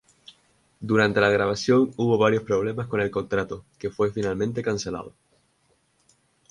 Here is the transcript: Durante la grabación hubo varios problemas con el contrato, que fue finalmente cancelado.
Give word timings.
Durante 0.79 1.21
la 1.21 1.29
grabación 1.29 1.93
hubo 1.95 2.17
varios 2.17 2.41
problemas 2.41 2.87
con 2.87 3.01
el 3.01 3.11
contrato, 3.11 3.65
que 3.77 3.91
fue 3.91 4.09
finalmente 4.11 4.63
cancelado. 4.63 5.13